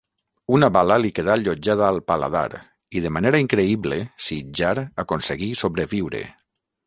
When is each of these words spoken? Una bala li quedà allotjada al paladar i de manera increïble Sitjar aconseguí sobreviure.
Una 0.59 0.69
bala 0.77 0.95
li 1.01 1.09
quedà 1.17 1.33
allotjada 1.33 1.85
al 1.89 1.99
paladar 2.11 2.45
i 2.99 3.03
de 3.05 3.11
manera 3.19 3.43
increïble 3.45 4.01
Sitjar 4.29 4.75
aconseguí 5.05 5.51
sobreviure. 5.63 6.25